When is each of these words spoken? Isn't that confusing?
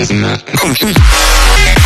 Isn't 0.00 0.22
that 0.22 0.46
confusing? 0.46 1.79